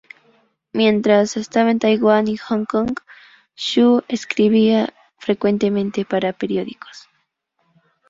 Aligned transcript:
Mientras 0.73 1.37
estaba 1.37 1.69
en 1.69 1.77
Taiwán 1.77 2.27
y 2.27 2.35
Hong 2.35 2.65
Kong, 2.65 2.97
Xu 3.55 4.01
escribía 4.07 4.91
frecuentemente 5.19 6.05
para 6.05 6.33
periódicos. 6.33 7.07